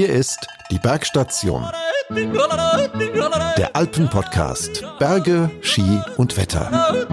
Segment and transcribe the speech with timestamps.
[0.00, 1.62] Hier ist die Bergstation.
[3.58, 4.82] Der Alpenpodcast.
[4.98, 7.04] Berge, Ski und Wetter.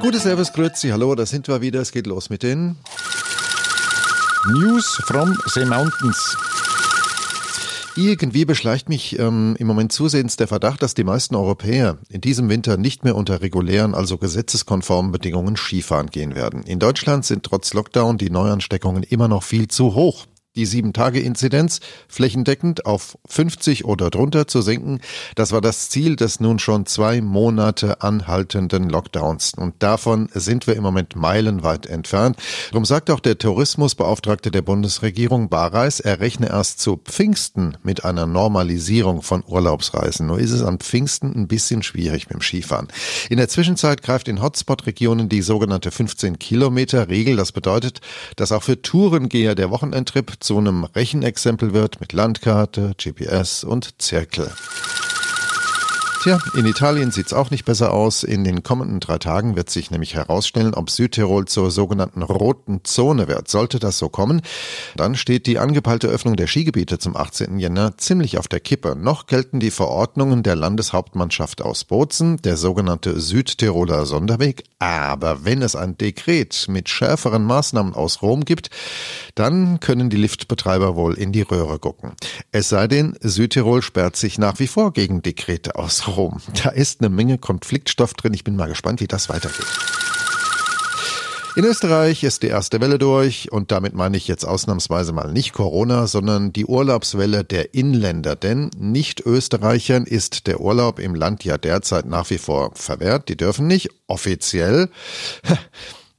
[0.00, 1.82] Gute Servus, Grüezi, hallo, da sind wir wieder.
[1.82, 2.76] Es geht los mit den
[4.54, 6.38] News from the Mountains.
[7.94, 12.48] Irgendwie beschleicht mich ähm, im Moment zusehends der Verdacht, dass die meisten Europäer in diesem
[12.48, 16.62] Winter nicht mehr unter regulären, also gesetzeskonformen Bedingungen Skifahren gehen werden.
[16.62, 20.24] In Deutschland sind trotz Lockdown die Neuansteckungen immer noch viel zu hoch
[20.56, 25.00] die Sieben-Tage-Inzidenz flächendeckend auf 50 oder drunter zu senken.
[25.34, 29.54] Das war das Ziel des nun schon zwei Monate anhaltenden Lockdowns.
[29.54, 32.36] Und davon sind wir im Moment meilenweit entfernt.
[32.70, 38.26] Darum sagt auch der Tourismusbeauftragte der Bundesregierung Bareis, er rechne erst zu Pfingsten mit einer
[38.26, 40.26] Normalisierung von Urlaubsreisen.
[40.26, 42.88] Nur ist es an Pfingsten ein bisschen schwierig mit dem Skifahren.
[43.28, 47.36] In der Zwischenzeit greift in Hotspot-Regionen die sogenannte 15-Kilometer-Regel.
[47.36, 48.00] Das bedeutet,
[48.36, 54.52] dass auch für Tourengeher der Wochenendtrip zu einem Rechenexempel wird mit Landkarte, GPS und Zirkel.
[56.24, 58.22] Tja, in Italien sieht's auch nicht besser aus.
[58.22, 63.28] In den kommenden drei Tagen wird sich nämlich herausstellen, ob Südtirol zur sogenannten roten Zone
[63.28, 63.48] wird.
[63.48, 64.40] Sollte das so kommen,
[64.96, 67.58] dann steht die angepeilte Öffnung der Skigebiete zum 18.
[67.58, 68.96] Jänner ziemlich auf der Kippe.
[68.96, 74.64] Noch gelten die Verordnungen der Landeshauptmannschaft aus Bozen, der sogenannte Südtiroler Sonderweg.
[74.78, 78.70] Aber wenn es ein Dekret mit schärferen Maßnahmen aus Rom gibt,
[79.34, 82.12] dann können die Liftbetreiber wohl in die Röhre gucken.
[82.50, 86.13] Es sei denn, Südtirol sperrt sich nach wie vor gegen Dekrete aus Rom.
[86.14, 86.40] Rom.
[86.62, 88.34] Da ist eine Menge Konfliktstoff drin.
[88.34, 89.66] Ich bin mal gespannt, wie das weitergeht.
[91.56, 95.52] In Österreich ist die erste Welle durch und damit meine ich jetzt ausnahmsweise mal nicht
[95.52, 98.34] Corona, sondern die Urlaubswelle der Inländer.
[98.34, 103.28] Denn Nicht-Österreichern ist der Urlaub im Land ja derzeit nach wie vor verwehrt.
[103.28, 104.88] Die dürfen nicht offiziell.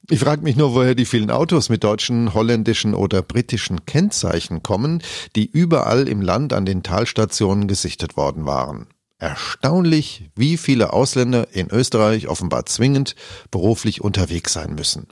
[0.08, 5.02] Ich frage mich nur, woher die vielen Autos mit deutschen, holländischen oder britischen Kennzeichen kommen,
[5.36, 8.86] die überall im Land an den Talstationen gesichtet worden waren.
[9.18, 13.16] Erstaunlich, wie viele Ausländer in Österreich offenbar zwingend
[13.50, 15.08] beruflich unterwegs sein müssen.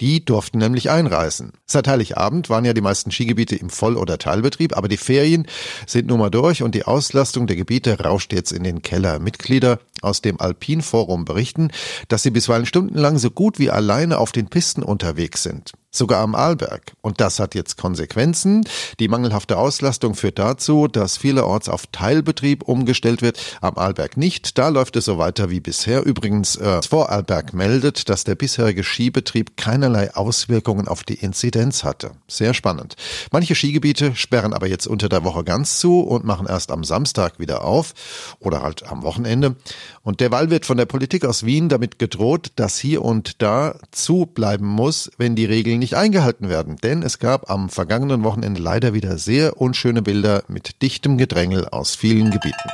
[0.00, 1.52] Die durften nämlich einreisen.
[1.66, 5.46] Seit Heiligabend waren ja die meisten Skigebiete im Voll- oder Teilbetrieb, aber die Ferien
[5.86, 9.18] sind nun mal durch und die Auslastung der Gebiete rauscht jetzt in den Keller.
[9.18, 11.72] Mitglieder aus dem Alpin-Forum berichten,
[12.06, 16.34] dass sie bisweilen stundenlang so gut wie alleine auf den Pisten unterwegs sind sogar am
[16.34, 16.92] Arlberg.
[17.00, 18.64] Und das hat jetzt Konsequenzen.
[19.00, 24.58] Die mangelhafte Auslastung führt dazu, dass vielerorts auf Teilbetrieb umgestellt wird, am Arlberg nicht.
[24.58, 26.04] Da läuft es so weiter wie bisher.
[26.04, 32.12] Übrigens, äh, Vorarlberg meldet, dass der bisherige Skibetrieb keinerlei Auswirkungen auf die Inzidenz hatte.
[32.28, 32.96] Sehr spannend.
[33.32, 37.38] Manche Skigebiete sperren aber jetzt unter der Woche ganz zu und machen erst am Samstag
[37.38, 37.94] wieder auf
[38.40, 39.56] oder halt am Wochenende.
[40.02, 44.66] Und derweil wird von der Politik aus Wien damit gedroht, dass hier und da zubleiben
[44.66, 48.94] muss, wenn die Regeln Regeln nicht eingehalten werden, denn es gab am vergangenen Wochenende leider
[48.94, 52.68] wieder sehr unschöne Bilder mit dichtem Gedrängel aus vielen Gebieten.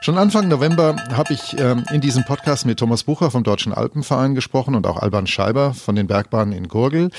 [0.00, 4.36] Schon Anfang November habe ich ähm, in diesem Podcast mit Thomas Bucher vom Deutschen Alpenverein
[4.36, 7.10] gesprochen und auch Alban Scheiber von den Bergbahnen in Gurgel.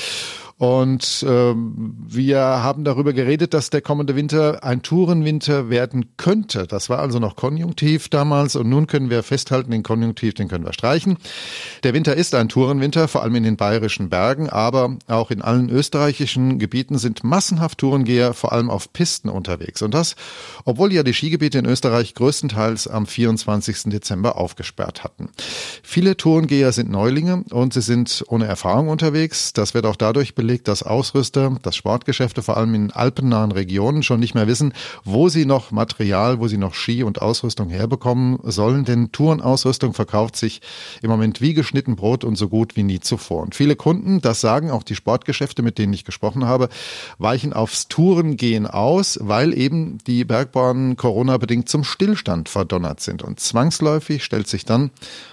[0.58, 6.66] Und ähm, wir haben darüber geredet, dass der kommende Winter ein Tourenwinter werden könnte.
[6.66, 10.66] Das war also noch Konjunktiv damals und nun können wir festhalten, den Konjunktiv, den können
[10.66, 11.18] wir streichen.
[11.84, 15.70] Der Winter ist ein Tourenwinter, vor allem in den bayerischen Bergen, aber auch in allen
[15.70, 19.84] österreichischen Gebieten sind massenhaft Tourengeher vor allem auf Pisten unterwegs.
[19.84, 20.16] Und das,
[20.66, 23.92] obwohl ja die Skigebiete in Österreich größtenteils am 24.
[23.92, 25.30] Dezember aufgesperrt hatten.
[25.84, 29.54] Viele Tourengeher sind Neulinge und sie sind ohne Erfahrung unterwegs.
[29.54, 34.02] Das wird auch dadurch belegt, belegt, dass Ausrüster, dass Sportgeschäfte vor allem in alpennahen Regionen
[34.02, 34.72] schon nicht mehr wissen,
[35.04, 38.86] wo sie noch Material, wo sie noch Ski und Ausrüstung herbekommen sollen.
[38.86, 40.62] Denn Tourenausrüstung verkauft sich
[41.02, 43.42] im Moment wie geschnitten Brot und so gut wie nie zuvor.
[43.42, 46.70] Und viele Kunden, das sagen auch die Sportgeschäfte, mit denen ich gesprochen habe,
[47.18, 53.22] weichen aufs Tourengehen aus, weil eben die Bergbahnen Corona-bedingt zum Stillstand verdonnert sind.
[53.22, 54.92] Und zwangsläufig stellt sich dann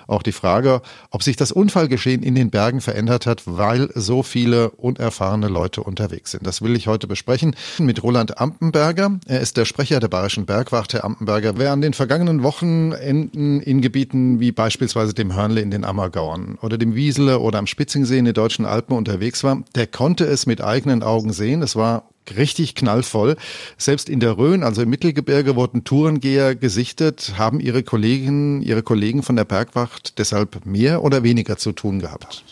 [0.09, 0.83] auch die Frage,
[1.13, 5.83] ob sich das Unfallgeschehen in den Bergen verändert hat, weil so viele unerfahrene erfahrene Leute
[5.83, 6.47] unterwegs sind.
[6.47, 9.19] Das will ich heute besprechen mit Roland Ampenberger.
[9.27, 10.93] Er ist der Sprecher der Bayerischen Bergwacht.
[10.95, 15.85] Herr Ampenberger, wer an den vergangenen Wochenenden in Gebieten wie beispielsweise dem Hörnle in den
[15.85, 20.25] Ammergauern oder dem Wiesele oder am Spitzingsee in den deutschen Alpen unterwegs war, der konnte
[20.25, 21.63] es mit eigenen Augen sehen.
[21.63, 23.37] Es war richtig knallvoll.
[23.77, 27.35] Selbst in der Rhön, also im Mittelgebirge, wurden Tourengeher gesichtet.
[27.37, 32.45] Haben Ihre Kolleginnen, Ihre Kollegen von der Bergwacht deshalb mehr oder weniger zu tun gehabt?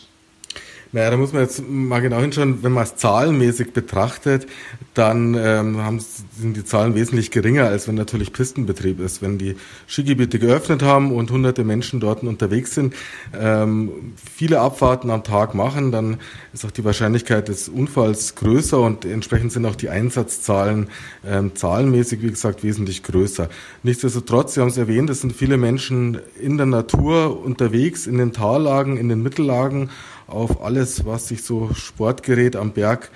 [0.93, 4.45] Naja, da muss man jetzt mal genau hinschauen, wenn man es zahlenmäßig betrachtet,
[4.93, 9.23] dann ähm, sind die Zahlen wesentlich geringer, als wenn natürlich Pistenbetrieb ist.
[9.23, 9.55] Wenn die
[9.87, 12.93] Skigebiete geöffnet haben und hunderte Menschen dort unterwegs sind,
[13.35, 16.17] ähm, viele Abfahrten am Tag machen, dann
[16.53, 20.89] ist auch die Wahrscheinlichkeit des Unfalls größer und entsprechend sind auch die Einsatzzahlen
[21.25, 23.49] ähm, zahlenmäßig, wie gesagt, wesentlich größer.
[23.81, 28.31] Nichtsdestotrotz, Sie haben es erwähnt, es sind viele Menschen in der Natur unterwegs, in den
[28.31, 29.89] Tallagen, in den Mittellagen,
[30.27, 33.11] auf alles, was sich so Sportgerät am Berg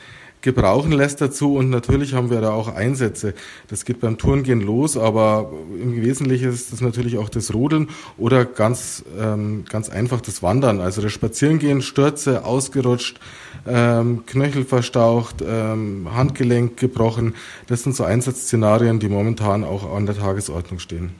[0.47, 1.55] gebrauchen lässt dazu.
[1.55, 3.33] Und natürlich haben wir da auch Einsätze.
[3.67, 5.51] Das geht beim Tourengehen los, aber
[5.81, 10.79] im Wesentlichen ist das natürlich auch das Rodeln oder ganz, ähm, ganz einfach das Wandern.
[10.79, 13.19] Also das Spazierengehen, Stürze, ausgerutscht,
[13.67, 17.35] ähm, Knöchel verstaucht, ähm, Handgelenk gebrochen.
[17.67, 21.11] Das sind so Einsatzszenarien, die momentan auch an der Tagesordnung stehen.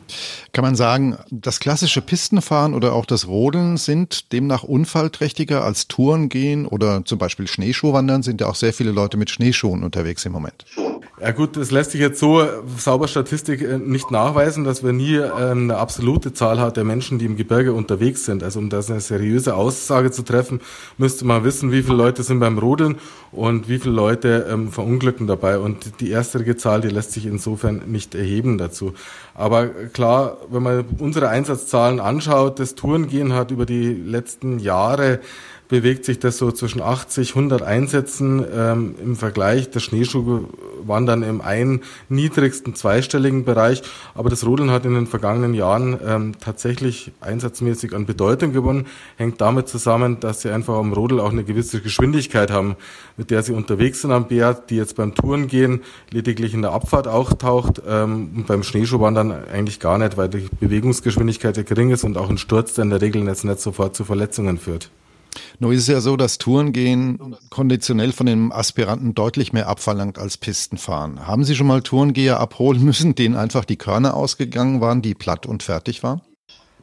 [0.54, 6.66] Kann man sagen, das klassische Pistenfahren oder auch das Rodeln sind demnach unfallträchtiger als Tourengehen
[6.66, 10.66] oder zum Beispiel Schneeschuhwandern sind ja auch sehr viele Leute mit Schneeschuhen unterwegs im Moment.
[11.20, 12.46] Ja gut, das lässt sich jetzt so
[12.78, 17.18] sauber Statistik äh, nicht nachweisen, dass wir nie ähm, eine absolute Zahl hat der Menschen,
[17.18, 18.44] die im Gebirge unterwegs sind.
[18.44, 20.62] Also um das eine seriöse Aussage zu treffen,
[21.00, 22.98] müsste man wissen, wie viele Leute sind beim Rodeln
[23.32, 25.58] und wie viele Leute ähm, verunglücken dabei.
[25.58, 28.94] Und die erste Zahl, die lässt sich insofern nicht erheben dazu.
[29.34, 35.20] Aber klar, wenn man unsere Einsatzzahlen anschaut, das Tourengehen hat über die letzten Jahre
[35.68, 39.70] bewegt sich das so zwischen 80, 100 Einsätzen ähm, im Vergleich.
[39.70, 43.82] Der Schneeschuhwandern im einen niedrigsten zweistelligen Bereich.
[44.16, 48.88] Aber das Rodeln hat in den vergangenen Jahren ähm, tatsächlich einsatzmäßig an Bedeutung gewonnen.
[49.18, 52.76] Hängt damit zusammen, dass sie einfach am Rodel auch eine gewisse Geschwindigkeit haben,
[53.18, 55.82] mit der sie unterwegs sind am Berg, die jetzt beim Tourengehen
[56.12, 60.48] lediglich in der Abfahrt auch taucht ähm, und beim Schneeschuhwandern eigentlich gar nicht, weil die
[60.60, 63.96] Bewegungsgeschwindigkeit ja gering ist und auch ein Sturz, der in der Regel jetzt nicht sofort
[63.96, 64.90] zu Verletzungen führt.
[65.60, 70.38] Nur ist es ja so, dass Tourengehen konditionell von den Aspiranten deutlich mehr abverlangt als
[70.38, 71.28] Pistenfahren.
[71.28, 75.46] Haben Sie schon mal Tourengeher abholen müssen, denen einfach die Körner ausgegangen waren, die platt
[75.46, 76.22] und fertig waren?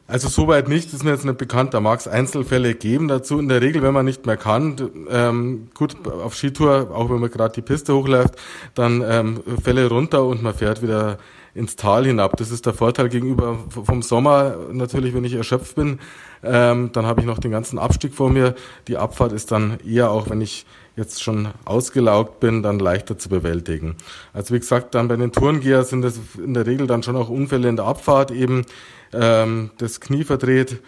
[0.07, 1.73] Also soweit nicht, das ist mir jetzt nicht bekannt.
[1.73, 3.39] Da mag es Einzelfälle geben dazu.
[3.39, 4.75] In der Regel, wenn man nicht mehr kann,
[5.09, 8.35] ähm, gut, auf Skitour, auch wenn man gerade die Piste hochläuft,
[8.75, 11.17] dann ähm, Fälle runter und man fährt wieder
[11.55, 12.35] ins Tal hinab.
[12.37, 14.57] Das ist der Vorteil gegenüber vom Sommer.
[14.71, 15.99] Natürlich, wenn ich erschöpft bin,
[16.43, 18.53] ähm, dann habe ich noch den ganzen Abstieg vor mir.
[18.87, 20.65] Die Abfahrt ist dann eher auch, wenn ich
[20.97, 23.95] jetzt schon ausgelaugt bin, dann leichter zu bewältigen.
[24.33, 27.29] Also wie gesagt, dann bei den Tourengeher sind es in der Regel dann schon auch
[27.29, 28.65] Unfälle in der Abfahrt eben,
[29.13, 30.81] ähm, das Knie verdreht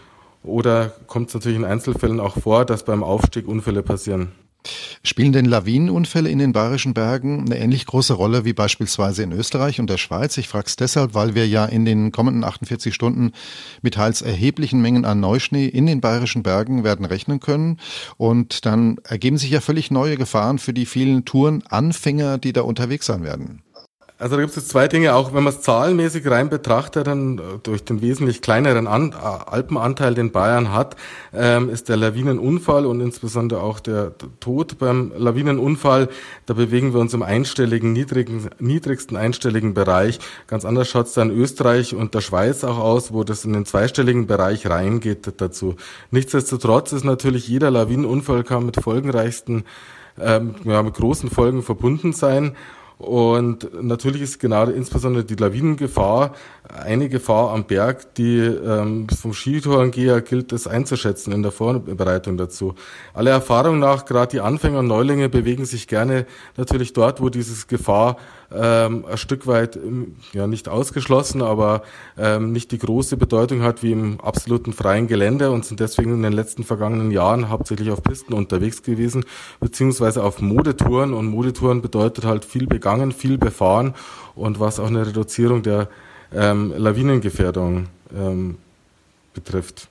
[0.43, 4.31] oder kommt es natürlich in Einzelfällen auch vor, dass beim Aufstieg Unfälle passieren.
[5.07, 9.79] Spielen denn Lawinenunfälle in den bayerischen Bergen eine ähnlich große Rolle wie beispielsweise in Österreich
[9.79, 10.37] und der Schweiz?
[10.37, 13.31] Ich frage es deshalb, weil wir ja in den kommenden 48 Stunden
[13.81, 17.79] mit teils erheblichen Mengen an Neuschnee in den bayerischen Bergen werden rechnen können.
[18.17, 23.05] Und dann ergeben sich ja völlig neue Gefahren für die vielen Tourenanfänger, die da unterwegs
[23.05, 23.61] sein werden.
[24.19, 27.37] Also da gibt es jetzt zwei Dinge, auch wenn man es zahlenmäßig rein betrachtet, dann
[27.37, 30.95] äh, durch den wesentlich kleineren An äh, Alpenanteil, den Bayern hat,
[31.35, 36.09] ähm, ist der Lawinenunfall und insbesondere auch der Tod beim Lawinenunfall,
[36.47, 40.19] da bewegen wir uns im einstelligen, niedrigen, niedrigsten einstelligen Bereich.
[40.47, 43.65] Ganz anders schaut es dann Österreich und der Schweiz auch aus, wo das in den
[43.65, 45.75] zweistelligen Bereich reingeht dazu.
[46.09, 49.63] Nichtsdestotrotz ist natürlich jeder Lawinenunfall kann mit folgenreichsten
[50.19, 52.55] ähm, ja, mit großen Folgen verbunden sein.
[52.97, 56.33] Und natürlich ist gerade insbesondere die Lawinengefahr
[56.67, 62.73] eine Gefahr am Berg, die ähm, vom Skitourengeher gilt es einzuschätzen in der Vorbereitung dazu.
[63.13, 66.25] Alle Erfahrung nach, gerade die Anfänger und Neulinge bewegen sich gerne
[66.55, 68.17] natürlich dort, wo dieses Gefahr
[68.53, 71.83] ähm, ein Stück weit ähm, ja nicht ausgeschlossen, aber
[72.17, 76.23] ähm, nicht die große Bedeutung hat wie im absoluten freien Gelände und sind deswegen in
[76.23, 79.25] den letzten vergangenen Jahren hauptsächlich auf Pisten unterwegs gewesen,
[79.59, 83.95] beziehungsweise auf Modetouren und Modetouren bedeutet halt viel begangen, viel befahren
[84.35, 85.89] und was auch eine Reduzierung der
[86.33, 88.57] ähm, Lawinengefährdung ähm,
[89.33, 89.89] betrifft.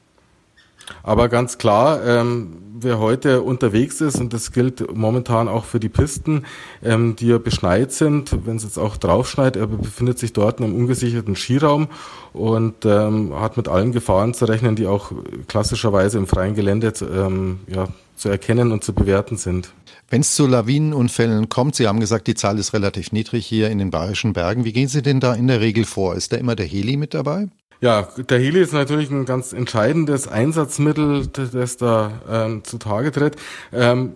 [1.02, 5.88] Aber ganz klar, ähm, wer heute unterwegs ist, und das gilt momentan auch für die
[5.88, 6.44] Pisten,
[6.82, 10.66] ähm, die ja beschneit sind, wenn es jetzt auch draufschneit, er befindet sich dort in
[10.66, 11.88] einem ungesicherten Skiraum
[12.32, 15.12] und ähm, hat mit allen Gefahren zu rechnen, die auch
[15.48, 19.72] klassischerweise im freien Gelände ähm, ja, zu erkennen und zu bewerten sind.
[20.08, 23.78] Wenn es zu Lawinenunfällen kommt, Sie haben gesagt, die Zahl ist relativ niedrig hier in
[23.78, 24.64] den Bayerischen Bergen.
[24.64, 26.14] Wie gehen Sie denn da in der Regel vor?
[26.14, 27.48] Ist da immer der Heli mit dabei?
[27.80, 33.36] Ja, der Heli ist natürlich ein ganz entscheidendes Einsatzmittel, das da ähm, zutage tritt.
[33.72, 34.14] Ähm,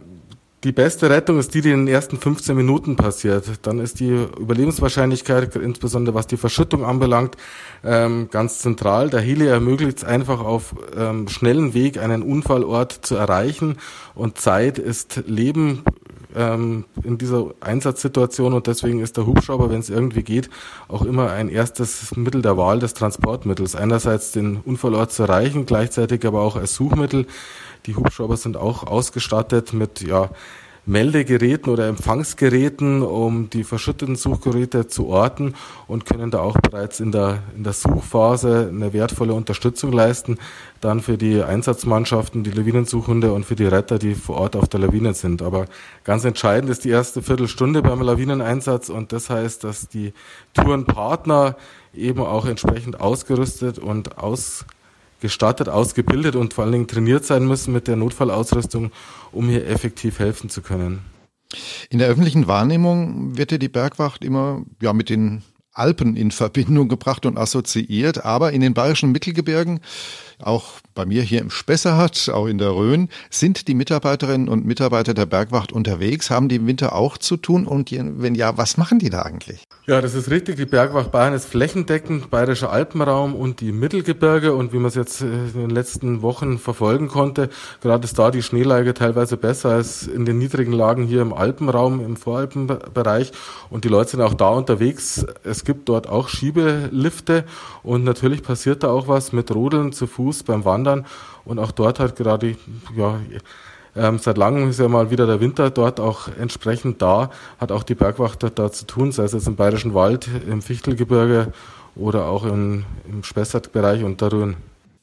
[0.62, 3.45] Die beste Rettung ist die, die in den ersten 15 Minuten passiert.
[3.62, 7.37] Dann ist die Überlebenswahrscheinlichkeit, insbesondere was die Verschüttung anbelangt,
[7.83, 9.09] ähm, ganz zentral.
[9.09, 13.79] Der Heli ermöglicht es einfach auf ähm, schnellen Weg einen Unfallort zu erreichen
[14.14, 15.83] und Zeit ist Leben
[16.37, 20.50] ähm, in dieser Einsatzsituation und deswegen ist der Hubschrauber, wenn es irgendwie geht,
[20.88, 23.76] auch immer ein erstes Mittel der Wahl des Transportmittels.
[23.76, 27.26] Einerseits den Unfallort zu erreichen, gleichzeitig aber auch als Suchmittel.
[27.87, 30.30] Die Hubschrauber sind auch ausgestattet mit ja,
[30.90, 35.54] Meldegeräten oder Empfangsgeräten, um die verschütteten Suchgeräte zu orten
[35.87, 40.38] und können da auch bereits in der, in der Suchphase eine wertvolle Unterstützung leisten,
[40.80, 44.80] dann für die Einsatzmannschaften, die Lawinensuchhunde und für die Retter, die vor Ort auf der
[44.80, 45.42] Lawine sind.
[45.42, 45.66] Aber
[46.02, 50.12] ganz entscheidend ist die erste Viertelstunde beim Lawineneinsatz und das heißt, dass die
[50.54, 51.54] Tourenpartner
[51.94, 54.64] eben auch entsprechend ausgerüstet und aus
[55.20, 58.90] gestattet, ausgebildet und vor allen Dingen trainiert sein müssen mit der Notfallausrüstung,
[59.32, 61.00] um hier effektiv helfen zu können.
[61.88, 66.88] In der öffentlichen Wahrnehmung wird ja die Bergwacht immer ja mit den Alpen in Verbindung
[66.88, 69.80] gebracht und assoziiert, aber in den bayerischen Mittelgebirgen
[70.42, 75.14] auch bei mir hier im Spessart, auch in der Rhön, sind die Mitarbeiterinnen und Mitarbeiter
[75.14, 78.98] der Bergwacht unterwegs, haben die im Winter auch zu tun und wenn ja, was machen
[78.98, 79.64] die da eigentlich?
[79.86, 80.56] Ja, das ist richtig.
[80.56, 85.20] Die Bergwacht Bayern ist flächendeckend bayerischer Alpenraum und die Mittelgebirge und wie man es jetzt
[85.20, 87.50] äh, in den letzten Wochen verfolgen konnte,
[87.80, 92.00] gerade ist da die Schneelage teilweise besser als in den niedrigen Lagen hier im Alpenraum,
[92.04, 93.32] im Voralpenbereich
[93.70, 95.26] und die Leute sind auch da unterwegs.
[95.44, 97.45] Es gibt dort auch Schiebelifte
[97.83, 101.07] und natürlich passiert da auch was mit Rodeln zu Fuß Fuß beim Wandern
[101.45, 102.57] und auch dort hat gerade,
[102.97, 103.19] ja,
[103.97, 107.83] ähm, seit langem ist ja mal wieder der Winter dort auch entsprechend da, hat auch
[107.83, 111.52] die Bergwacht da zu tun, sei es jetzt im Bayerischen Wald, im Fichtelgebirge
[111.97, 114.57] oder auch im, im Spessart-Bereich und der Rhön.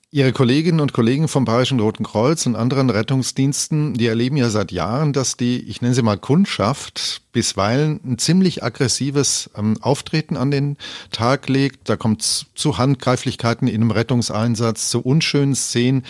[0.10, 4.72] Ihre Kolleginnen und Kollegen vom Bayerischen Roten Kreuz und anderen Rettungsdiensten, die erleben ja seit
[4.72, 10.50] Jahren, dass die, ich nenne sie mal Kundschaft, bisweilen ein ziemlich aggressives ähm, Auftreten an
[10.50, 10.78] den
[11.12, 11.90] Tag legt.
[11.90, 16.06] Da kommt es zu Handgreiflichkeiten in einem Rettungseinsatz, zu unschönen Szenen.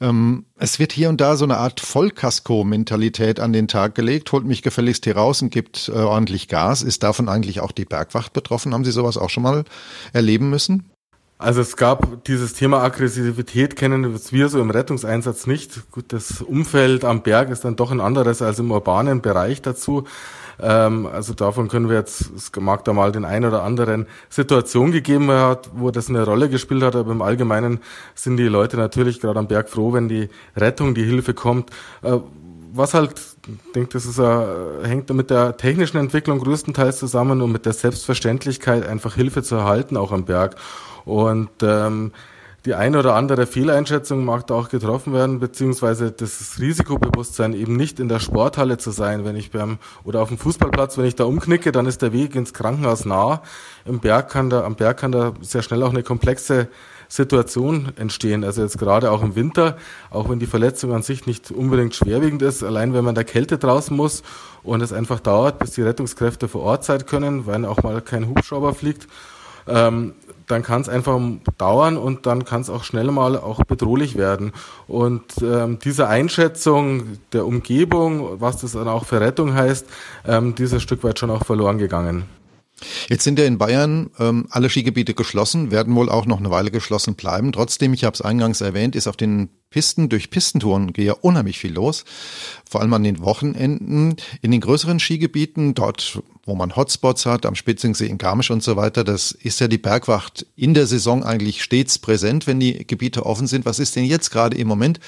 [0.00, 4.30] Ähm, es wird hier und da so eine Art Vollkasko-Mentalität an den Tag gelegt.
[4.30, 6.82] Holt mich gefälligst hier raus und gibt äh, ordentlich Gas.
[6.82, 8.74] Ist davon eigentlich auch die Bergwacht betroffen?
[8.74, 9.64] Haben Sie sowas auch schon mal
[10.12, 10.90] erleben müssen?
[11.40, 15.90] Also es gab dieses Thema Aggressivität kennen wir so im Rettungseinsatz nicht.
[15.90, 20.04] Gut, das Umfeld am Berg ist dann doch ein anderes als im urbanen Bereich dazu.
[20.60, 24.92] Ähm, also davon können wir jetzt, es mag da mal den ein oder anderen Situation
[24.92, 27.80] gegeben hat, wo das eine Rolle gespielt hat, aber im Allgemeinen
[28.14, 30.28] sind die Leute natürlich gerade am Berg froh, wenn die
[30.58, 31.70] Rettung, die Hilfe kommt.
[32.02, 32.18] Äh,
[32.74, 33.14] was halt,
[33.48, 37.72] ich denke, das ist, äh, hängt mit der technischen Entwicklung größtenteils zusammen und mit der
[37.72, 40.56] Selbstverständlichkeit, einfach Hilfe zu erhalten, auch am Berg.
[41.04, 42.12] Und ähm,
[42.66, 47.98] die eine oder andere Fehleinschätzung mag da auch getroffen werden, beziehungsweise das Risikobewusstsein eben nicht
[48.00, 51.24] in der Sporthalle zu sein, wenn ich beim oder auf dem Fußballplatz, wenn ich da
[51.24, 53.40] umknicke, dann ist der Weg ins Krankenhaus nah.
[53.86, 56.68] Im Berg kann da, am Berg kann da sehr schnell auch eine komplexe
[57.08, 58.44] Situation entstehen.
[58.44, 59.78] Also jetzt gerade auch im Winter,
[60.10, 63.56] auch wenn die Verletzung an sich nicht unbedingt schwerwiegend ist, allein wenn man der Kälte
[63.56, 64.22] draußen muss
[64.62, 68.28] und es einfach dauert, bis die Rettungskräfte vor Ort sein können, weil auch mal kein
[68.28, 69.08] Hubschrauber fliegt,
[69.70, 70.14] ähm,
[70.50, 71.20] dann kann es einfach
[71.58, 74.52] dauern und dann kann es auch schnell mal auch bedrohlich werden.
[74.88, 79.86] Und ähm, diese Einschätzung der Umgebung, was das dann auch für Rettung heißt,
[80.26, 82.24] ähm, dieses Stück weit schon auch verloren gegangen.
[83.08, 86.70] Jetzt sind ja in Bayern ähm, alle Skigebiete geschlossen, werden wohl auch noch eine Weile
[86.70, 87.52] geschlossen bleiben.
[87.52, 91.60] Trotzdem, ich habe es eingangs erwähnt, ist auf den Pisten durch Pistentouren gehe ja unheimlich
[91.60, 92.04] viel los,
[92.68, 94.16] vor allem an den Wochenenden.
[94.42, 98.74] In den größeren Skigebieten, dort wo man Hotspots hat, am Spitzingsee in Garmisch und so
[98.74, 103.26] weiter, das ist ja die Bergwacht in der Saison eigentlich stets präsent, wenn die Gebiete
[103.26, 103.64] offen sind.
[103.64, 104.98] Was ist denn jetzt gerade im Moment,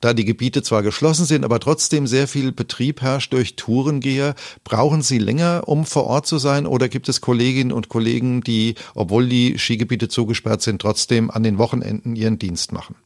[0.00, 4.34] da die Gebiete zwar geschlossen sind, aber trotzdem sehr viel Betrieb herrscht durch Tourengeher?
[4.64, 8.74] Brauchen Sie länger, um vor Ort zu sein oder gibt es Kolleginnen und Kollegen, die,
[8.96, 12.96] obwohl die Skigebiete zugesperrt sind, trotzdem an den Wochenenden ihren Dienst machen?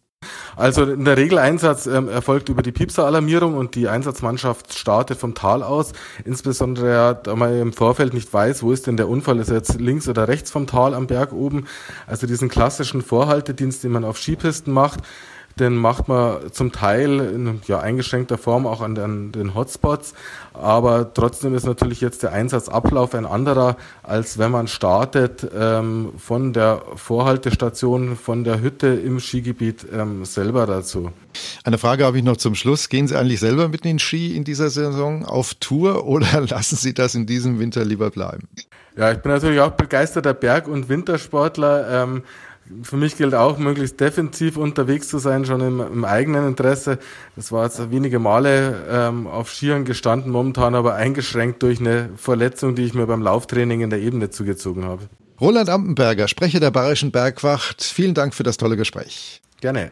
[0.57, 5.35] Also in der Regel Einsatz ähm, erfolgt über die Piepser-Alarmierung und die Einsatzmannschaft startet vom
[5.35, 5.93] Tal aus.
[6.25, 9.81] Insbesondere, da man im Vorfeld nicht weiß, wo ist denn der Unfall, ist er jetzt
[9.81, 11.67] links oder rechts vom Tal am Berg oben.
[12.07, 15.01] Also diesen klassischen Vorhaltedienst, den man auf Skipisten macht,
[15.59, 20.15] den macht man zum Teil in ja, eingeschränkter Form auch an den, den, Hotspots.
[20.53, 26.53] Aber trotzdem ist natürlich jetzt der Einsatzablauf ein anderer, als wenn man startet ähm, von
[26.53, 31.13] der Vorhaltestation, von der Hütte im Skigebiet ähm, selber dazu.
[31.65, 32.89] Eine Frage habe ich noch zum Schluss.
[32.89, 36.95] Gehen Sie eigentlich selber mit den Ski in dieser Saison auf Tour oder lassen Sie
[36.95, 38.49] das in diesem Winter lieber bleiben?
[38.97, 42.03] Ja, ich bin natürlich auch begeisterter Berg- und Wintersportler.
[42.05, 42.23] Ähm,
[42.83, 46.99] für mich gilt auch, möglichst defensiv unterwegs zu sein, schon im, im eigenen Interesse.
[47.37, 52.75] Das war jetzt wenige Male ähm, auf Skiern gestanden, momentan aber eingeschränkt durch eine Verletzung,
[52.75, 55.09] die ich mir beim Lauftraining in der Ebene zugezogen habe.
[55.41, 59.43] Roland Ampenberger, Sprecher der Bayerischen Bergwacht, vielen Dank für das tolle Gespräch.
[59.61, 59.91] Gerne.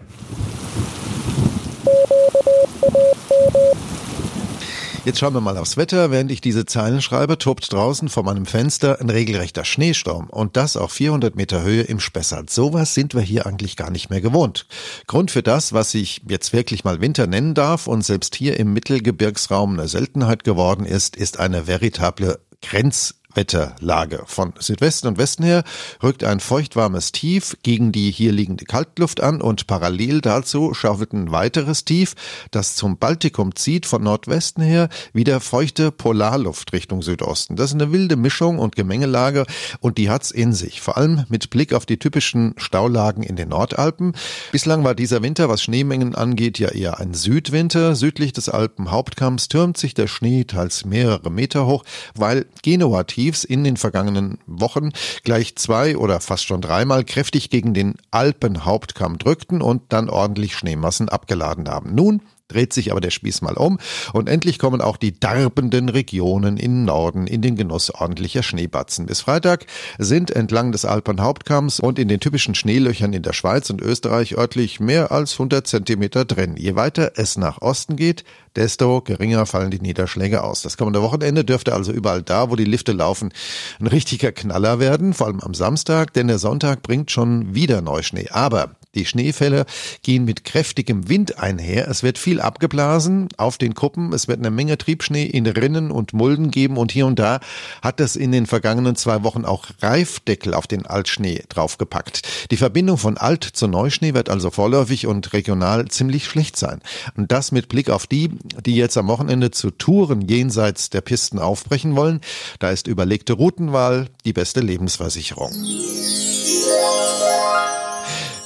[5.04, 6.12] Jetzt schauen wir mal aufs Wetter.
[6.12, 10.30] Während ich diese Zeilen schreibe, tobt draußen vor meinem Fenster ein regelrechter Schneesturm.
[10.30, 12.50] Und das auf 400 Meter Höhe im Spessart.
[12.50, 14.66] Sowas sind wir hier eigentlich gar nicht mehr gewohnt.
[15.08, 18.72] Grund für das, was ich jetzt wirklich mal Winter nennen darf und selbst hier im
[18.74, 24.22] Mittelgebirgsraum eine Seltenheit geworden ist, ist eine veritable Grenz Wetterlage.
[24.26, 25.64] Von Südwesten und Westen her
[26.02, 31.32] rückt ein feuchtwarmes Tief gegen die hier liegende Kaltluft an und parallel dazu schaufelt ein
[31.32, 32.14] weiteres Tief,
[32.50, 37.56] das zum Baltikum zieht, von Nordwesten her wieder feuchte Polarluft Richtung Südosten.
[37.56, 39.46] Das ist eine wilde Mischung und Gemengelage
[39.80, 40.80] und die hat's in sich.
[40.80, 44.14] Vor allem mit Blick auf die typischen Staulagen in den Nordalpen.
[44.52, 47.94] Bislang war dieser Winter, was Schneemengen angeht, ja eher ein Südwinter.
[47.94, 51.84] Südlich des Alpenhauptkamms türmt sich der Schnee teils mehrere Meter hoch,
[52.14, 54.90] weil Genua tief Tiefs in den vergangenen Wochen
[55.22, 61.08] gleich zwei oder fast schon dreimal kräftig gegen den Alpenhauptkamm drückten und dann ordentlich Schneemassen
[61.08, 61.94] abgeladen haben.
[61.94, 63.78] Nun dreht sich aber der Spieß mal um
[64.12, 69.06] und endlich kommen auch die darbenden Regionen im Norden in den Genuss ordentlicher Schneebatzen.
[69.06, 69.66] Bis Freitag
[69.98, 74.80] sind entlang des Alpenhauptkamms und in den typischen Schneelöchern in der Schweiz und Österreich örtlich
[74.80, 76.56] mehr als 100 Zentimeter drin.
[76.56, 78.24] Je weiter es nach Osten geht,
[78.56, 80.62] desto geringer fallen die Niederschläge aus.
[80.62, 83.32] Das kommende Wochenende dürfte also überall da, wo die Lifte laufen,
[83.80, 88.28] ein richtiger Knaller werden, vor allem am Samstag, denn der Sonntag bringt schon wieder Neuschnee.
[88.30, 89.64] Aber die Schneefälle
[90.02, 91.88] gehen mit kräftigem Wind einher.
[91.88, 94.12] Es wird viel abgeblasen auf den Kuppen.
[94.12, 97.40] Es wird eine Menge Triebschnee in Rinnen und Mulden geben und hier und da
[97.80, 102.50] hat es in den vergangenen zwei Wochen auch Reifdeckel auf den Altschnee draufgepackt.
[102.50, 106.80] Die Verbindung von Alt zu Neuschnee wird also vorläufig und regional ziemlich schlecht sein.
[107.16, 108.30] Und das mit Blick auf die,
[108.64, 112.20] die jetzt am Wochenende zu Touren jenseits der Pisten aufbrechen wollen.
[112.58, 115.52] Da ist überlegte Routenwahl die beste Lebensversicherung.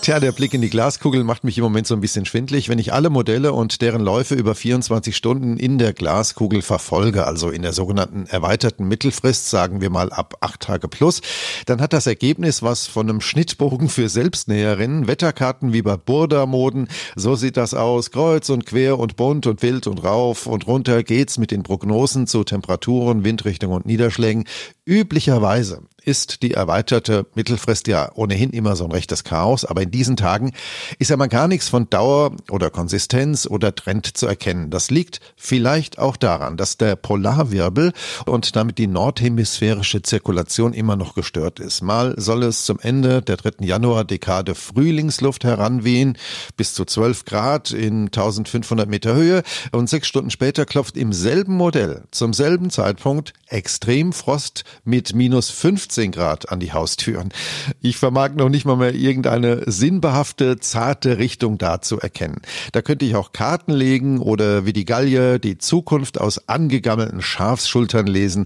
[0.07, 2.69] Tja, der Blick in die Glaskugel macht mich im Moment so ein bisschen schwindlig.
[2.69, 7.51] Wenn ich alle Modelle und deren Läufe über 24 Stunden in der Glaskugel verfolge, also
[7.51, 11.23] in der sogenannten erweiterten Mittelfrist, sagen wir mal ab acht Tage plus,
[11.67, 15.09] dann hat das Ergebnis was von einem Schnittbogen für Selbstnäherinnen.
[15.09, 16.87] Wetterkarten wie bei Burda-Moden,
[17.17, 18.13] so sieht das aus.
[18.13, 22.29] Kreuz und quer und bunt und wild und rauf und runter geht's mit den Prognosen
[22.29, 24.45] zu Temperaturen, Windrichtung und Niederschlägen.
[24.85, 30.17] Üblicherweise ist die erweiterte Mittelfrist ja ohnehin immer so ein rechtes Chaos, aber in diesen
[30.17, 30.53] Tagen
[31.01, 34.71] ist ja mal gar nichts von Dauer oder Konsistenz oder Trend zu erkennen.
[34.71, 37.93] Das liegt vielleicht auch daran, dass der Polarwirbel
[38.25, 41.83] und damit die nordhemisphärische Zirkulation immer noch gestört ist.
[41.83, 46.17] Mal soll es zum Ende der dritten Januar-Dekade Frühlingsluft heranwehen,
[46.57, 49.43] bis zu 12 Grad in 1500 Meter Höhe
[49.73, 55.96] und sechs Stunden später klopft im selben Modell zum selben Zeitpunkt Extremfrost mit minus 15
[55.97, 57.31] 15 Grad an die Haustüren.
[57.81, 62.43] Ich vermag noch nicht mal mehr irgendeine sinnbehafte, zarte Richtung da zu erkennen.
[62.73, 68.07] Da könnte ich auch Karten legen oder wie die Gallier die Zukunft aus angegammelten Schafsschultern
[68.07, 68.45] lesen.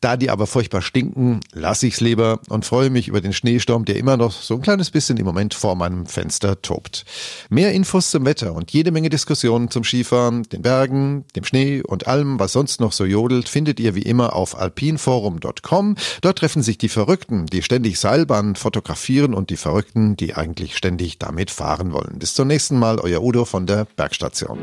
[0.00, 3.96] Da die aber furchtbar stinken, lasse ich's lieber und freue mich über den Schneesturm, der
[3.96, 7.04] immer noch so ein kleines bisschen im Moment vor meinem Fenster tobt.
[7.48, 12.06] Mehr Infos zum Wetter und jede Menge Diskussionen zum Skifahren, den Bergen, dem Schnee und
[12.06, 15.96] allem, was sonst noch so jodelt, findet ihr wie immer auf alpinforum.com.
[16.20, 21.18] Dort treffen sich die Verrückten, die ständig Seilbahnen fotografieren und die Verrückten, die eigentlich ständig
[21.18, 22.18] damit fahren wollen.
[22.18, 24.58] Bis zum nächsten Mal, euer Udo von der Bergstation.